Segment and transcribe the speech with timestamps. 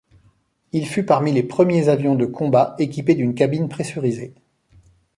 [0.71, 4.33] Il fut parmi les premiers avions de combats équipés d'une cabine pressurisée.